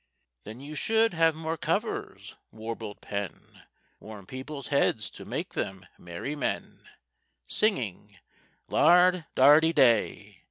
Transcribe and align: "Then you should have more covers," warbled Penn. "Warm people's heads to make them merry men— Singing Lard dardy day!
"Then 0.45 0.59
you 0.61 0.73
should 0.73 1.13
have 1.13 1.35
more 1.35 1.57
covers," 1.57 2.33
warbled 2.51 3.01
Penn. 3.01 3.61
"Warm 3.99 4.25
people's 4.25 4.69
heads 4.69 5.11
to 5.11 5.25
make 5.25 5.53
them 5.53 5.85
merry 5.95 6.35
men— 6.35 6.89
Singing 7.45 8.17
Lard 8.67 9.25
dardy 9.35 9.73
day! 9.73 10.39